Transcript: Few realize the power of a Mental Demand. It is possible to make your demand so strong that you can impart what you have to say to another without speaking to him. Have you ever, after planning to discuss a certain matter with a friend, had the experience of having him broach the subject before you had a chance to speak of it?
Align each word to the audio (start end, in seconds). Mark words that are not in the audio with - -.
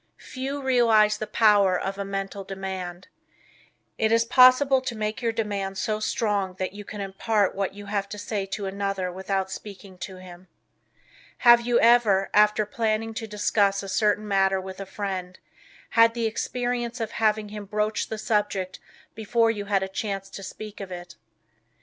Few 0.17 0.59
realize 0.63 1.19
the 1.19 1.27
power 1.27 1.79
of 1.79 1.99
a 1.99 2.03
Mental 2.03 2.43
Demand. 2.43 3.07
It 3.99 4.11
is 4.11 4.25
possible 4.25 4.81
to 4.81 4.95
make 4.95 5.21
your 5.21 5.31
demand 5.31 5.77
so 5.77 5.99
strong 5.99 6.55
that 6.55 6.73
you 6.73 6.83
can 6.83 7.01
impart 7.01 7.53
what 7.53 7.75
you 7.75 7.85
have 7.85 8.09
to 8.09 8.17
say 8.17 8.47
to 8.47 8.65
another 8.65 9.11
without 9.11 9.51
speaking 9.51 9.99
to 9.99 10.15
him. 10.15 10.47
Have 11.45 11.61
you 11.61 11.79
ever, 11.79 12.31
after 12.33 12.65
planning 12.65 13.13
to 13.13 13.27
discuss 13.27 13.83
a 13.83 13.87
certain 13.87 14.27
matter 14.27 14.59
with 14.59 14.79
a 14.79 14.87
friend, 14.87 15.37
had 15.91 16.15
the 16.15 16.25
experience 16.25 16.99
of 16.99 17.11
having 17.11 17.49
him 17.49 17.65
broach 17.65 18.07
the 18.09 18.17
subject 18.17 18.79
before 19.13 19.51
you 19.51 19.65
had 19.65 19.83
a 19.83 19.87
chance 19.87 20.31
to 20.31 20.41
speak 20.41 20.79
of 20.79 20.91
it? 20.91 21.15